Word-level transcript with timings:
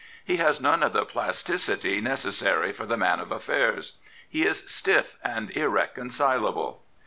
He 0.25 0.37
has 0.37 0.59
none 0.59 0.81
of 0.81 0.93
the 0.93 1.05
pl^ticity 1.05 2.01
necessary 2.01 2.71
for 2.73 2.87
the 2.87 2.97
man 2.97 3.19
of 3.19 3.31
affairs. 3.31 3.99
He 4.27 4.47
is 4.47 4.63
stifF 4.67 5.13
and 5.23 5.51
irreconcilable. 5.51 6.81